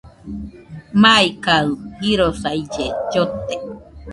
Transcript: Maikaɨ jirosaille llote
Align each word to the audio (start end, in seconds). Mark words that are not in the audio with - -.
Maikaɨ 1.01 1.67
jirosaille 2.01 2.85
llote 3.11 3.55